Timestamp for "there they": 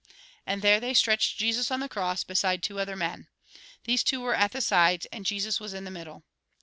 0.63-0.95